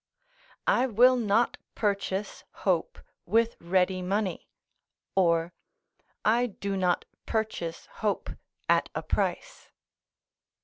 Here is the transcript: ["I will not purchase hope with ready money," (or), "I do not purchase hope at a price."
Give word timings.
["I 0.65 0.87
will 0.87 1.15
not 1.15 1.57
purchase 1.75 2.43
hope 2.65 2.97
with 3.27 3.55
ready 3.59 4.01
money," 4.01 4.49
(or), 5.15 5.53
"I 6.25 6.47
do 6.47 6.75
not 6.75 7.05
purchase 7.27 7.85
hope 7.91 8.31
at 8.67 8.89
a 8.95 9.03
price." 9.03 9.69